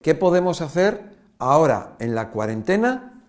[0.00, 3.20] ¿Qué podemos hacer ahora en la cuarentena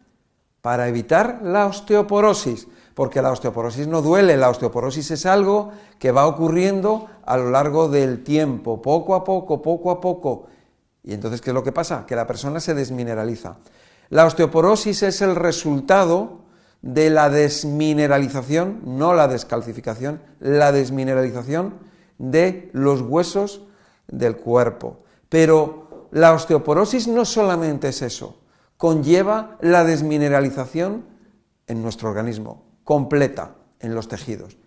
[0.61, 2.67] para evitar la osteoporosis?
[2.93, 7.89] Porque la osteoporosis no duele, la osteoporosis es algo que va ocurriendo a lo largo
[7.89, 10.45] del tiempo, poco a poco, poco a poco.
[11.03, 12.05] Y entonces, ¿qué es lo que pasa?
[12.05, 13.57] Que la persona se desmineraliza.
[14.09, 16.41] La osteoporosis es el resultado
[16.83, 21.75] de la desmineralización, no la descalcificación, la desmineralización
[22.19, 23.61] de los huesos
[24.07, 24.99] del cuerpo.
[25.29, 28.41] Pero la osteoporosis no solamente es eso,
[28.77, 31.05] conlleva la desmineralización
[31.67, 34.57] en nuestro organismo, completa en los tejidos.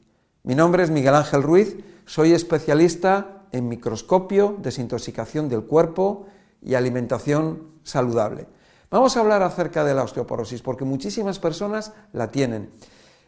[0.44, 6.26] Mi nombre es Miguel Ángel Ruiz, soy especialista en microscopio, desintoxicación del cuerpo
[6.60, 8.46] y alimentación saludable.
[8.90, 12.70] Vamos a hablar acerca de la osteoporosis porque muchísimas personas la tienen.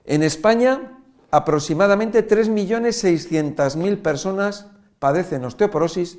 [0.05, 0.99] En España,
[1.31, 4.67] aproximadamente 3.600.000 personas
[4.99, 6.19] padecen osteoporosis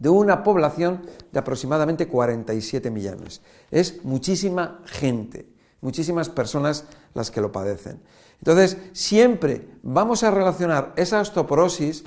[0.00, 3.42] de una población de aproximadamente 47 millones.
[3.70, 5.46] Es muchísima gente,
[5.82, 8.00] muchísimas personas las que lo padecen.
[8.38, 12.04] Entonces, siempre vamos a relacionar esa osteoporosis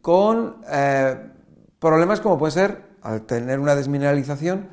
[0.00, 1.30] con eh,
[1.80, 4.68] problemas como puede ser, al tener una desmineralización,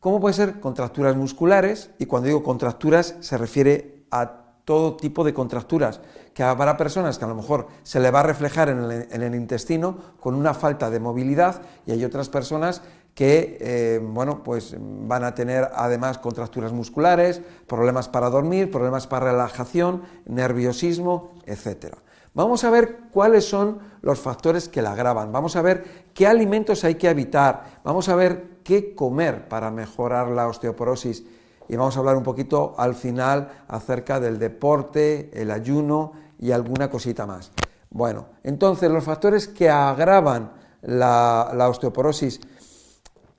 [0.00, 5.34] ¿Cómo puede ser contracturas musculares, y cuando digo contracturas se refiere a todo tipo de
[5.34, 6.00] contracturas,
[6.34, 9.96] que para personas que a lo mejor se le va a reflejar en el, intestino
[10.20, 12.82] con una falta de movilidad, y hay otras personas
[13.14, 19.32] que eh, bueno, pues van a tener además contracturas musculares, problemas para dormir, problemas para
[19.32, 21.96] relajación, nerviosismo, etc.
[22.32, 26.84] Vamos a ver cuáles son los factores que la agravan, vamos a ver qué alimentos
[26.84, 31.24] hay que evitar, vamos a ver qué comer para mejorar la osteoporosis.
[31.68, 36.90] Y vamos a hablar un poquito al final acerca del deporte, el ayuno y alguna
[36.90, 37.52] cosita más.
[37.90, 40.52] Bueno, entonces los factores que agravan
[40.82, 42.40] la, osteoporosis,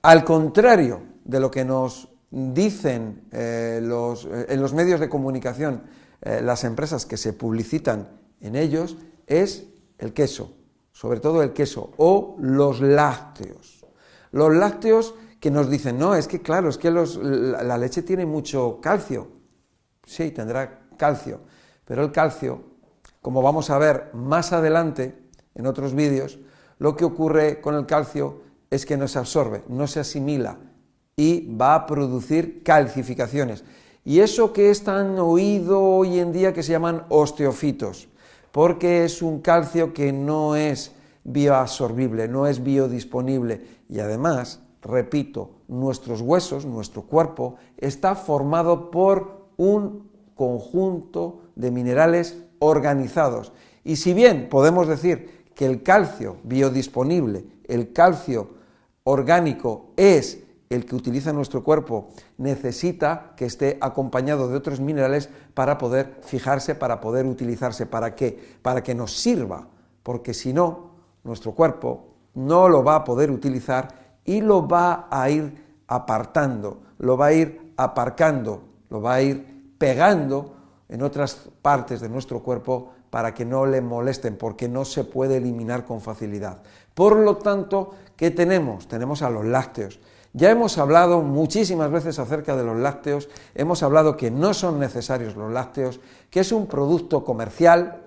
[0.02, 5.82] al contrario de lo que nos dicen eh, eh, en los medios de comunicación
[6.22, 8.08] eh, las empresas que se publicitan
[8.40, 8.96] en ellos,
[9.26, 9.66] es
[9.98, 10.54] el queso,
[10.92, 13.84] sobre todo el queso o los lácteos.
[14.30, 18.78] Los lácteos que nos dicen, no, es que claro, es que la leche tiene mucho
[18.80, 19.28] calcio.
[20.04, 21.40] Sí, tendrá calcio,
[21.84, 22.71] pero el calcio,
[23.22, 25.16] como vamos a ver más adelante
[25.54, 26.38] en otros vídeos,
[26.78, 30.58] lo que ocurre con el calcio es que no se absorbe, no se asimila
[31.16, 33.64] y va a producir calcificaciones.
[34.04, 38.08] Y eso que es tan oído hoy en día que se llaman osteofitos,
[38.50, 40.92] porque es un calcio que no es
[41.24, 50.10] bioabsorbible, no es biodisponible y además repito, nuestros huesos, nuestro cuerpo, está formado por un
[50.34, 53.52] conjunto de minerales organizados.
[53.82, 58.50] Y si bien podemos decir que el calcio biodisponible, el calcio
[59.02, 60.38] orgánico es
[60.70, 66.76] el que utiliza nuestro cuerpo, necesita que esté acompañado de otros minerales para poder fijarse,
[66.76, 67.84] para poder utilizarse.
[67.84, 68.56] ¿Para qué?
[68.62, 69.66] Para que nos sirva,
[70.04, 70.92] porque si no,
[71.24, 73.88] nuestro cuerpo no lo va a poder utilizar
[74.24, 79.74] y lo va a ir apartando, lo va a ir aparcando, lo va a ir
[79.78, 80.61] pegando
[80.92, 85.38] en otras partes de nuestro cuerpo para que no le molesten, porque no se puede
[85.38, 86.62] eliminar con facilidad.
[86.94, 88.86] Por lo tanto, ¿qué tenemos?
[88.88, 90.00] Tenemos a los lácteos.
[90.34, 95.34] Ya hemos hablado muchísimas veces acerca de los lácteos, hemos hablado que no son necesarios
[95.34, 98.02] los lácteos, que es un producto comercial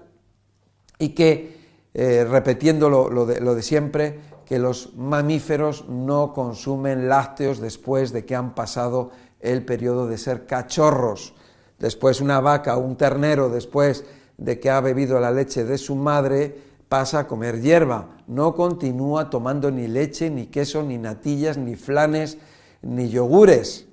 [0.99, 1.57] y que,
[1.93, 8.53] eh, repitiendo lo de siempre, que los mamíferos no consumen lácteos después de que han
[8.53, 9.09] pasado
[9.39, 11.33] el periodo de ser cachorros.
[11.79, 14.05] Después una vaca o un ternero, después
[14.37, 16.55] de que ha bebido la leche de su madre,
[16.89, 18.17] pasa a comer hierba.
[18.27, 22.37] No continúa tomando ni leche, ni queso, ni natillas, ni flanes,
[22.81, 23.87] ni yogures.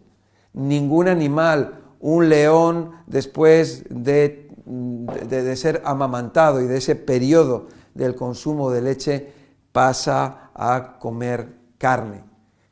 [0.52, 8.70] Ningún animal, un león, después de, de ser amamantado y de ese periodo del consumo
[8.70, 9.32] de leche,
[9.72, 12.24] pasa a comer carne.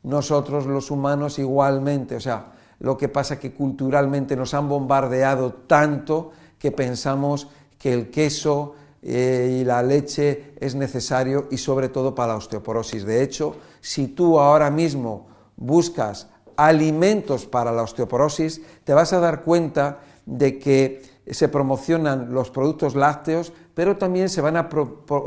[0.03, 5.53] Nosotros los humanos igualmente, o sea, lo que pasa es que culturalmente nos han bombardeado
[5.53, 7.47] tanto que pensamos
[7.77, 8.73] que el queso
[9.03, 13.05] eh, y la leche es necesario y sobre todo para la osteoporosis.
[13.05, 19.43] De hecho, si tú ahora mismo buscas alimentos para la osteoporosis, te vas a dar
[19.43, 24.69] cuenta de que se promocionan los productos lácteos, pero también se van, a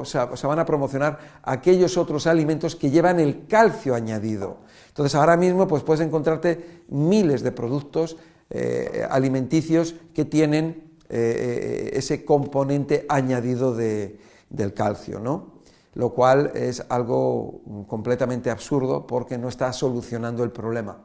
[0.05, 4.59] se van a promocionar aquellos otros alimentos que llevan el calcio añadido.
[4.95, 8.17] Entonces ahora mismo pues, puedes encontrarte miles de productos
[8.51, 15.19] eh, alimenticios que tienen eh, ese componente añadido del calcio.
[15.19, 15.55] ¿no?
[15.95, 20.99] lo cual es algo completamente absurdo porque no está solucionando el problema.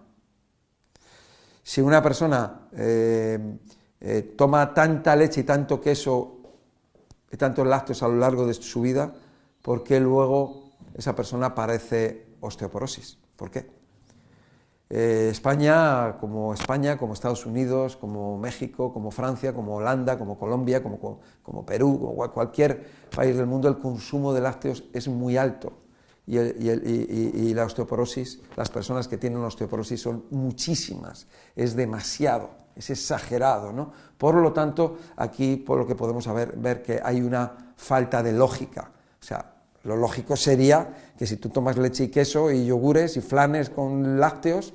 [1.64, 3.58] Si una persona eh,
[4.02, 6.38] eh, toma tanta leche y tanto queso
[7.32, 9.14] y tantos lácteos a lo largo de su vida,
[9.62, 13.20] ¿por qué luego esa persona padece osteoporosis?
[13.36, 13.79] ¿Por qué?
[14.92, 20.82] Eh, España, como España, como Estados Unidos, como México, como Francia, como Holanda, como Colombia,
[20.82, 21.20] como,
[21.66, 25.74] Perú, como cualquier país del mundo, el consumo de lácteos es muy alto.
[26.26, 33.74] Y, y, la osteoporosis, las personas que tienen osteoporosis son muchísimas, es demasiado, es exagerado,
[33.74, 33.92] ¿no?
[34.16, 38.34] Por lo tanto, aquí por lo que podemos ver, ver que hay una falta de
[38.34, 38.92] lógica.
[39.20, 43.22] O sea, lo lógico sería que si tú tomas leche y queso y yogures y
[43.22, 44.74] flanes con lácteos,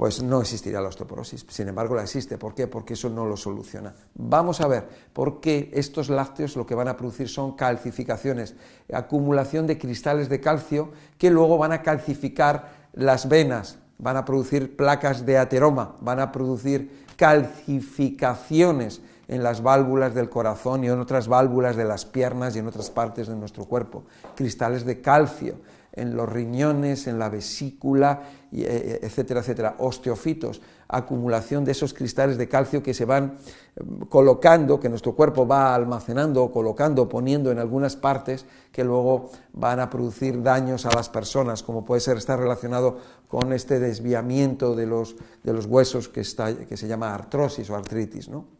[0.00, 1.44] pues no existiría la osteoporosis.
[1.50, 2.38] Sin embargo, la existe.
[2.38, 2.66] ¿Por qué?
[2.66, 3.94] Porque eso no lo soluciona.
[4.14, 8.54] Vamos a ver por qué estos lácteos lo que van a producir son calcificaciones,
[8.90, 14.74] acumulación de cristales de calcio que luego van a calcificar las venas, van a producir
[14.74, 21.28] placas de ateroma, van a producir calcificaciones en las válvulas del corazón y en otras
[21.28, 24.02] válvulas de las piernas y en otras partes de nuestro cuerpo,
[24.34, 25.54] cristales de calcio
[25.92, 28.22] en los riñones, en la vesícula,
[28.52, 33.36] eh, eh, etcétera, etcétera, osteofitos, acumulación de esos cristales de calcio que se van
[33.76, 39.78] eh, colocando, que nuestro cuerpo va almacenando, colocando, poniendo en algunas partes que luego van
[39.78, 42.98] a producir daños a las personas, como puede ser estar relacionado
[43.28, 47.76] con este desviamiento de los, de los huesos que, está, que se llama artrosis o
[47.76, 48.28] artritis.
[48.28, 48.59] ¿no?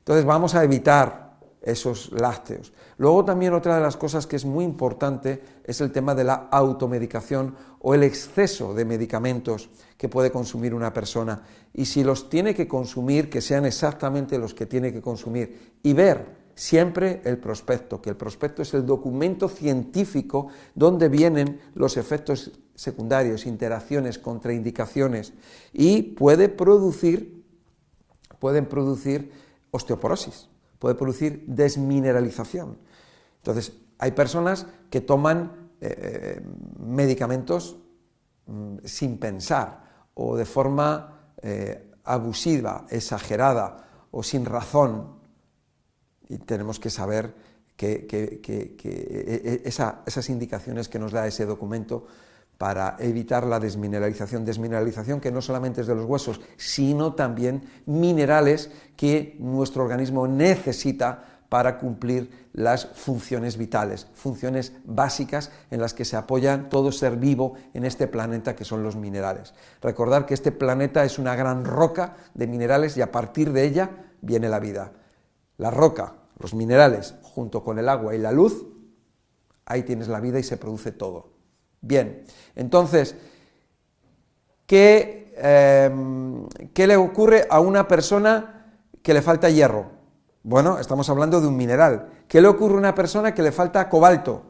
[0.00, 2.72] Entonces vamos a evitar esos lácteos.
[2.98, 6.48] Luego también otra de las cosas que es muy importante es el tema de la
[6.50, 11.42] automedicación o el exceso de medicamentos que puede consumir una persona.
[11.72, 15.74] Y si los tiene que consumir, que sean exactamente los que tiene que consumir.
[15.82, 21.96] Y ver siempre el prospecto, que el prospecto es el documento científico donde vienen los
[21.96, 25.32] efectos secundarios, interacciones, contraindicaciones
[25.72, 27.44] y puede producir,
[28.38, 29.32] pueden producir
[29.70, 32.78] osteoporosis, puede producir desmineralización.
[33.36, 36.42] Entonces, hay personas que toman eh,
[36.78, 37.76] medicamentos
[38.46, 45.20] mm, sin pensar o de forma eh, abusiva, exagerada o sin razón.
[46.28, 47.34] Y tenemos que saber
[47.76, 52.06] que, e, e, esas indicaciones que nos da ese documento
[52.60, 54.44] para evitar la desmineralización.
[54.44, 61.40] Desmineralización que no solamente es de los huesos, sino también minerales que nuestro organismo necesita
[61.48, 67.54] para cumplir las funciones vitales, funciones básicas en las que se apoya todo ser vivo
[67.72, 69.54] en este planeta que son los minerales.
[69.80, 73.90] Recordar que este planeta es una gran roca de minerales y a partir de ella
[74.20, 74.92] viene la vida.
[75.56, 78.66] La roca, los minerales, junto con el agua y la luz,
[79.64, 81.29] ahí tienes la vida y se produce todo.
[81.80, 82.24] Bien,
[82.56, 83.16] entonces,
[84.68, 89.90] em, ¿qué, le ocurre a una persona que le falta hierro?
[90.42, 92.08] Bueno, estamos hablando de un mineral.
[92.28, 94.42] ¿Qué le ocurre a una persona que le falta cobalto?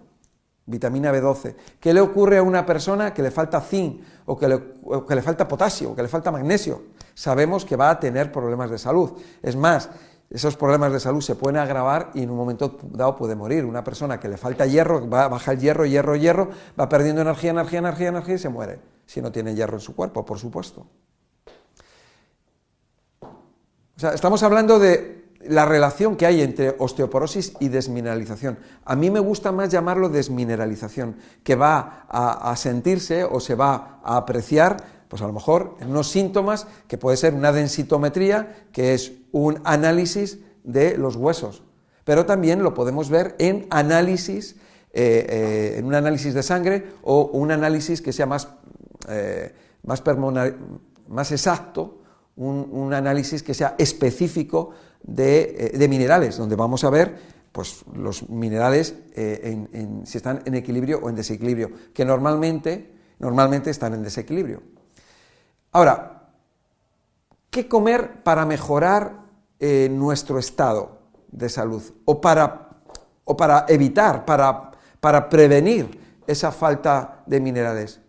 [0.67, 1.57] Vitamina B12.
[1.81, 4.55] ¿Qué le ocurre a una persona que le falta zinc o que le,
[4.85, 6.83] o que le falta potasio o que le falta magnesio?
[7.15, 9.13] Sabemos que va a tener problemas de salud.
[9.43, 9.91] Es más,
[10.31, 13.65] esos problemas de salud se pueden agravar y en un momento dado puede morir.
[13.65, 17.51] Una persona que le falta hierro, va, baja el hierro, hierro, hierro, va perdiendo energía,
[17.51, 18.79] energía, energía, energía y se muere.
[19.07, 20.87] Si no tiene hierro en su cuerpo, por supuesto.
[23.21, 28.59] O sea, estamos hablando de la relación que hay entre osteoporosis y desmineralización.
[28.85, 34.17] A mí me gusta más llamarlo desmineralización, que va a, sentirse o se va a
[34.17, 39.13] apreciar pues a lo mejor en unos síntomas que puede ser una densitometría, que es
[39.33, 41.65] un análisis de los huesos,
[42.05, 44.55] pero también lo podemos ver en análisis,
[44.93, 48.51] eh, eh, en un análisis de sangre o un análisis que sea más,
[49.09, 50.03] eh, más,
[51.09, 51.99] más, exacto,
[52.37, 54.71] un, análisis que sea específico
[55.03, 57.17] de, minerales, donde vamos a ver
[57.53, 58.95] pues, los minerales
[60.05, 64.63] si están en equilibrio o en desequilibrio, que normalmente, normalmente están en desequilibrio.
[65.73, 66.31] Ahora,
[67.51, 69.25] ¿qué comer para mejorar
[69.59, 70.99] eh, nuestro estado
[71.31, 71.83] de salud?
[72.05, 72.71] O para,
[73.25, 78.01] o para evitar, para, para prevenir esa falta de minerales.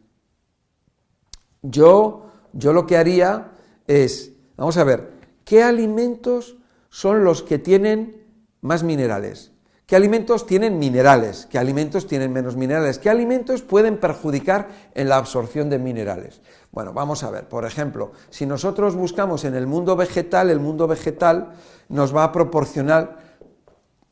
[1.62, 3.51] Yo, yo lo que haría
[3.86, 5.12] es, vamos a ver,
[5.45, 6.57] ¿qué alimentos
[6.91, 8.24] son los que tienen
[8.62, 9.51] más minerales?
[9.88, 11.48] ¿Qué alimentos tienen minerales?
[11.50, 13.00] ¿Qué alimentos tienen menos minerales?
[13.00, 16.41] ¿Qué alimentos pueden perjudicar en la absorción de minerales?
[16.71, 20.88] Bueno, vamos a ver, por ejemplo, si nosotros buscamos en el mundo vegetal, el mundo
[20.88, 21.53] vegetal
[21.89, 23.17] nos va a proporcionar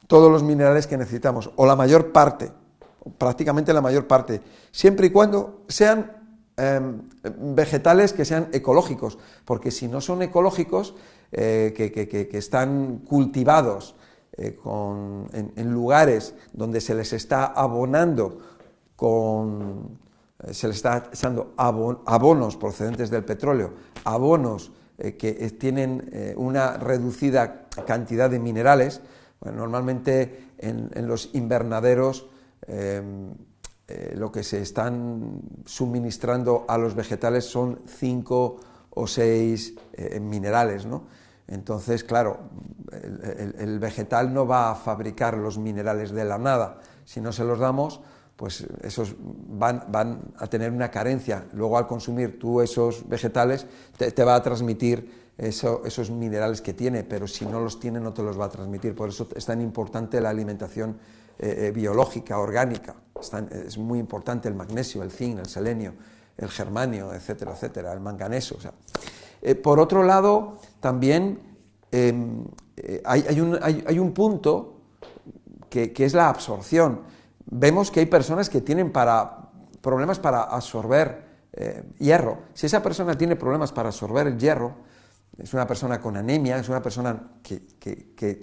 [0.08, 2.52] todos los minerales que necesitamos, o la mayor parte.
[3.18, 6.12] prácticamente la mayor parte, siempre y cuando sean
[6.58, 7.04] em,
[7.56, 10.94] vegetales que sean ecológicos, porque si no son ecológicos,
[11.32, 13.96] eh, que, están cultivados
[14.36, 14.58] eh,
[15.34, 18.40] en, lugares donde se les está abonando
[18.96, 20.00] con,
[20.44, 23.74] eh, se les está echando abonos procedentes del petróleo,
[24.06, 29.00] abonos que tienen una reducida cantidad de minerales,
[29.46, 32.28] normalmente en, los invernaderos
[32.68, 33.34] em,
[34.16, 38.58] lo que se están suministrando a los vegetales son cinco
[39.00, 39.76] o seis
[40.20, 41.04] minerales, ¿no?
[41.50, 42.40] Entonces, claro,
[42.92, 46.80] el, vegetal no va a fabricar los minerales de la nada.
[47.06, 48.02] Si no se los damos,
[48.36, 51.46] pues esos van, a tener una carencia.
[51.54, 53.66] Luego al consumir tú esos vegetales,
[53.98, 58.22] te, va a transmitir esos minerales que tiene, pero si no los tiene no te
[58.22, 58.96] los va a transmitir.
[58.96, 60.98] Por eso es tan importante la alimentación
[61.40, 62.96] eh, eh, biológica, orgánica.
[63.52, 65.94] Es, muy importante el magnesio, el zinc, el selenio,
[66.40, 68.58] el germanio, etcétera, etcétera, el manganeso.
[69.42, 71.40] Eh, por otro lado, también
[71.92, 72.46] em,
[72.78, 73.40] eh, hay,
[74.00, 74.82] un, punto
[75.70, 77.02] que, es la absorción.
[77.46, 78.92] Vemos que hay personas que tienen
[79.82, 82.40] problemas para absorber eh, hierro.
[82.54, 84.76] Si esa persona tiene problemas para absorber el hierro,
[85.38, 87.60] es una persona con anemia, es una persona que,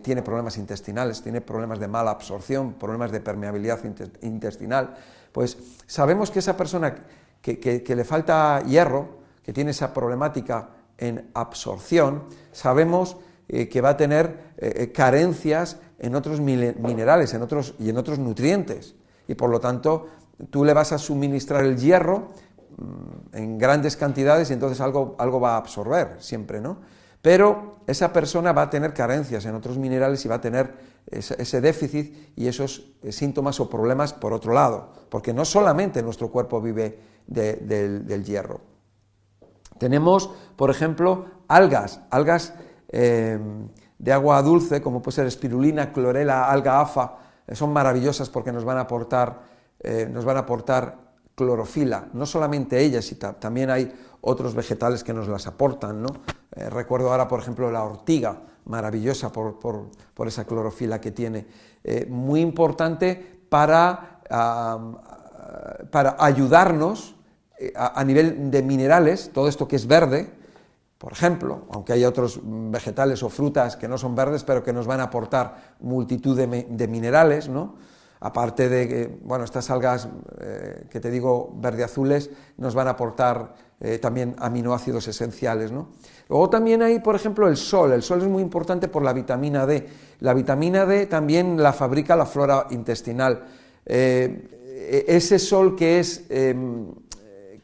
[0.03, 3.81] tiene problemas intestinales, tiene problemas de mala absorción, problemas de permeabilidad
[4.23, 4.95] intestinal,
[5.31, 6.95] pues sabemos que esa persona
[7.55, 13.17] que le falta hierro, que tiene esa problemática, en absorción, sabemos
[13.49, 17.97] eh, que va a tener eh, eh, carencias en otros minerales en otros, y en
[17.97, 18.95] otros nutrientes.
[19.29, 20.09] Y por lo tanto,
[20.51, 22.29] tú le vas a suministrar el hierro
[22.77, 26.79] mm, en grandes cantidades y entonces algo, algo va a absorber siempre, ¿no?
[27.23, 30.75] Pero esa persona va a tener carencias en otros minerales y va a tener
[31.07, 36.61] ese, déficit y esos síntomas o problemas por otro lado, porque no solamente nuestro cuerpo
[36.61, 38.61] vive del hierro.
[39.79, 42.55] Tenemos, por ejemplo, algas, algas
[42.89, 43.39] eh,
[43.99, 48.65] de agua dulce, como puede ser espirulina, clorela, alga afa, eh, son maravillosas porque nos
[48.65, 49.43] van a aportar,
[49.81, 55.13] eh, nos van a aportar clorofila, no solamente ellas, sino también hay otros vegetales que
[55.13, 56.03] nos las aportan.
[56.03, 56.09] ¿no?
[56.71, 59.91] recuerdo ahora, por ejemplo, la ortiga, maravillosa por,
[60.27, 61.47] esa clorofila que tiene,
[62.09, 64.21] muy importante para,
[65.91, 67.17] para ayudarnos
[67.59, 70.31] eh, a, nivel de minerales, todo esto que es verde,
[70.99, 74.87] por ejemplo, aunque hay otros vegetales o frutas que no son verdes, pero que nos
[74.87, 77.75] van a aportar multitud de, minerales, ¿no?
[78.21, 80.09] Aparte de que, bueno, estas algas
[80.41, 85.91] eh, que te digo verde-azules nos van a aportar eh, también aminoácidos esenciales, ¿no?
[86.29, 87.93] Luego también hay, por ejemplo, el sol.
[87.93, 89.87] El sol es muy importante por la vitamina D.
[90.21, 93.45] La vitamina D también la fabrica la flora intestinal.
[93.85, 96.87] E-, ese sol que es em,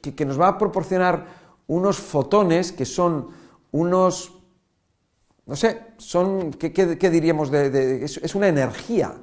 [0.01, 1.27] que, nos va a proporcionar
[1.69, 3.29] unos fotones que son
[3.71, 4.35] unos,
[5.47, 7.51] no sé, son, ¿qué, diríamos?
[7.51, 9.15] De, es, una energía,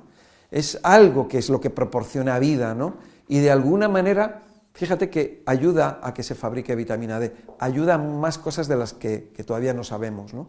[0.52, 2.96] es algo que es lo que proporciona vida, ¿no?
[3.28, 4.42] Y de alguna manera,
[4.74, 8.94] fíjate que ayuda a que se fabrique vitamina D, ayuda a más cosas de las
[8.94, 10.48] que, todavía no sabemos, ¿no?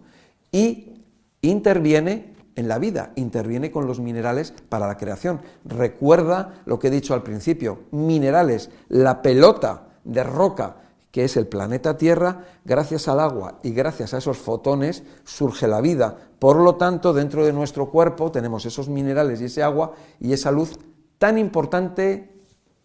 [0.50, 1.04] Y
[1.42, 5.40] interviene en la vida, interviene con los minerales para la creación.
[5.64, 10.76] Recuerda lo que he dicho al principio, minerales, la pelota de roca
[11.10, 15.80] que es el planeta Tierra, gracias al agua y gracias a esos fotones surge la
[15.80, 16.16] vida.
[16.38, 20.50] Por lo tanto, dentro de nuestro cuerpo tenemos esos minerales y ese agua y esa
[20.50, 20.78] luz
[21.18, 22.32] tan importante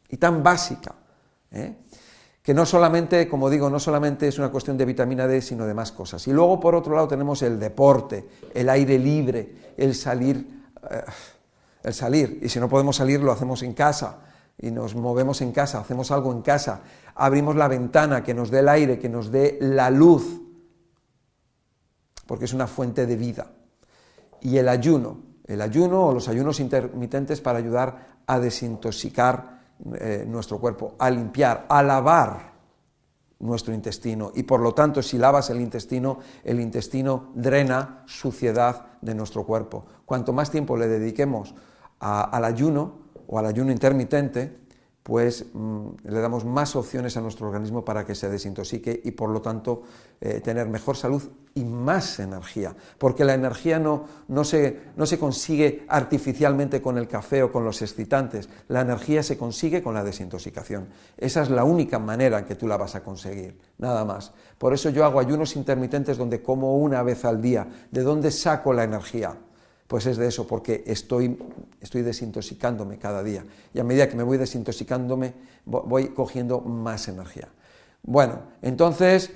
[0.10, 0.96] y tan básica,
[1.52, 1.78] ¿eh?
[2.42, 5.74] que no solamente, como digo, no solamente es una cuestión de vitamina D, sino de
[5.74, 6.28] más cosas.
[6.28, 11.04] Y luego, por otro lado, tenemos el deporte, el aire libre, el salir, eh,
[11.84, 12.40] el salir.
[12.44, 14.20] Y si no podemos salir, lo hacemos en casa
[14.58, 16.82] y nos movemos en casa, hacemos algo en casa,
[17.16, 20.42] abrimos la ventana que nos dé el aire, que nos dé la luz,
[22.26, 23.52] porque es una fuente de vida.
[24.42, 29.62] Y el ayuno, el ayuno o los ayunos intermitentes para ayudar a desintoxicar
[30.00, 32.54] eh, nuestro cuerpo, a limpiar, a lavar
[33.40, 34.32] nuestro intestino.
[34.34, 39.86] Y por lo tanto, si lavas el intestino, el intestino drena suciedad de nuestro cuerpo.
[40.06, 41.54] Cuanto más tiempo le dediquemos
[42.00, 44.66] al ayuno, o al ayuno intermitente,
[45.06, 49.30] pues mm, le damos más opciones a nuestro organismo para que se desintoxique y por
[49.30, 49.84] lo tanto
[50.20, 51.22] eh, tener mejor salud
[51.54, 52.76] y más energía.
[52.98, 57.64] Porque la energía no, no, se, no se consigue artificialmente con el café o con
[57.64, 60.88] los excitantes, la energía se consigue con la desintoxicación.
[61.18, 64.34] Esa es la única manera en que tú la vas a conseguir, nada más.
[64.58, 67.68] Por eso yo hago ayunos intermitentes donde como una vez al día.
[67.92, 69.38] ¿De dónde saco la energía?
[69.88, 71.38] Pues es de eso, porque estoy,
[71.80, 73.46] estoy desintoxicándome cada día.
[73.74, 75.34] Y a medida que me voy desintoxicándome,
[75.66, 77.50] voy cogiendo más energía.
[78.02, 79.32] Bueno, entonces,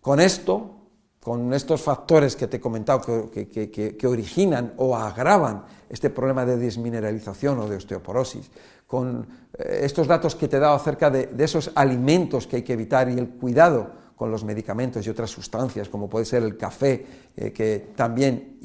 [0.00, 0.76] con esto,
[1.20, 3.00] con estos factores que te he comentado
[3.30, 8.50] que, originan o agravan este problema de desmineralización o de osteoporosis,
[8.86, 9.26] con
[9.58, 13.10] eh, estos datos que te he dado acerca de, esos alimentos que hay que evitar
[13.10, 17.04] y el cuidado con los medicamentos y otras sustancias, como puede ser el café,
[17.36, 18.58] eh, que también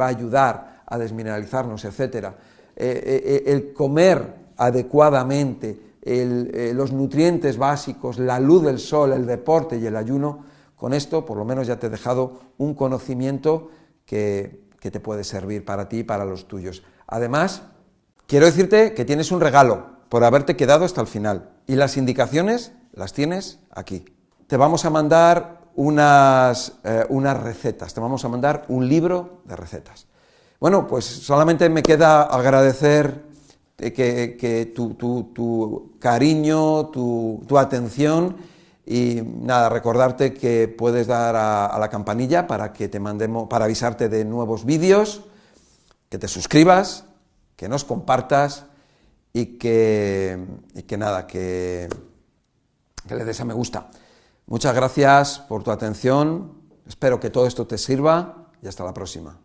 [0.00, 2.32] va a ayudar a desmineralizarnos, etc.
[2.76, 9.76] Eh, eh, el comer adecuadamente, eh, los nutrientes básicos, la luz del sol, el deporte
[9.76, 13.70] y el ayuno, con esto por lo menos ya te he dejado un conocimiento
[14.04, 16.82] que, que te puede servir para ti y para los tuyos.
[17.06, 17.62] Además,
[18.26, 22.72] quiero decirte que tienes un regalo por haberte quedado hasta el final y las indicaciones
[22.92, 24.04] las tienes aquí.
[24.48, 30.06] Te vamos a mandar unas, unas recetas, te vamos a mandar un libro de recetas.
[30.64, 33.22] Bueno, pues solamente me queda agradecer
[33.76, 38.38] que, tu, cariño, tu, atención
[38.86, 44.08] y nada, recordarte que puedes dar a, la campanilla para que te mandemos, para avisarte
[44.08, 45.24] de nuevos vídeos,
[46.08, 47.04] que te suscribas,
[47.56, 48.64] que nos compartas
[49.34, 50.46] y que,
[50.86, 51.90] que nada, que,
[53.06, 53.90] que le des a me gusta.
[54.46, 56.54] Muchas gracias por tu atención,
[56.88, 59.38] espero que todo esto te sirva y hasta la próxima.